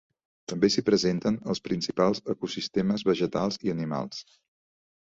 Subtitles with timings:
[0.53, 4.27] També s'hi presenten els principals ecosistemes vegetals i animals.